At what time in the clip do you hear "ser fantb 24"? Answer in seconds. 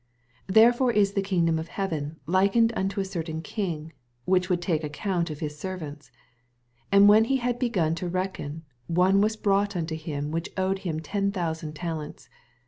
5.59-6.87